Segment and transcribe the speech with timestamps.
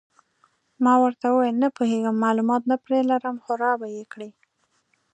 [0.83, 4.29] ما ورته وویل: نه پوهېږم، معلومات نه پرې لرم، خو را به یې کړي.